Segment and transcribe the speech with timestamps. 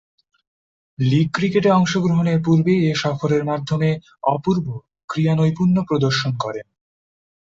[0.99, 3.89] লীগ ক্রিকেটে অংশগ্রহণের পূর্বে এ সফরের মাধ্যমে
[4.27, 4.65] অপূর্ব
[5.09, 6.67] ক্রীড়ানৈপুণ্য প্রদর্শন করেন।